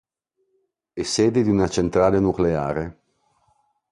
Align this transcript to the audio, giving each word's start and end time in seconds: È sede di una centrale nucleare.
È 0.93 1.03
sede 1.03 1.43
di 1.43 1.49
una 1.51 1.67
centrale 1.69 2.17
nucleare. 2.19 3.03